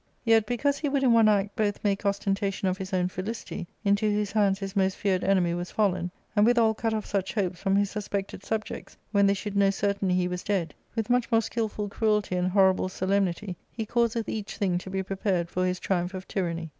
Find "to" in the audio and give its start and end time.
14.79-14.89